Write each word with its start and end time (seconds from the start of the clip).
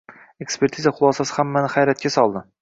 Ekspertiza 0.45 0.93
xulosasi 1.01 1.35
hammani 1.37 1.71
hayratga 1.75 2.13
soldi 2.17 2.45